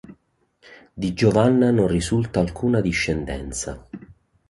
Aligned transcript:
Di 0.95 1.13
Giovanna 1.13 1.69
non 1.69 1.85
risulta 1.87 2.39
alcuna 2.39 2.81
discendenza. 2.81 3.87